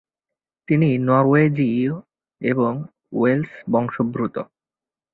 তিনি 0.67 0.89
নরওয়েজীয় 0.97 1.93
এবং 2.41 2.73
ওয়েলশ 3.11 3.51
বংশোদ্ভূত। 3.71 4.35